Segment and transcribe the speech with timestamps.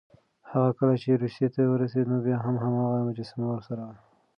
[0.51, 3.95] هغه کله چې روسيې ته ورسېد، نو بیا هم هماغه مجسمه ورسره وه.